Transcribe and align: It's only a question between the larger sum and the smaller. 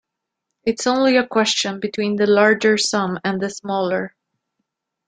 It's 0.63 0.87
only 0.87 1.17
a 1.17 1.27
question 1.27 1.79
between 1.79 2.15
the 2.15 2.25
larger 2.25 2.75
sum 2.75 3.19
and 3.23 3.39
the 3.39 3.51
smaller. 3.51 4.15